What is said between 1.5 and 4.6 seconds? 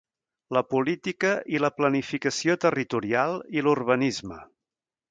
i la planificació territorial i l'urbanisme.